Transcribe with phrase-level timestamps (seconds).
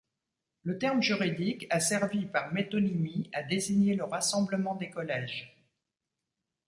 [0.63, 5.55] Le terme juridique a servi par métonymie à désigner le rassemblement des collèges.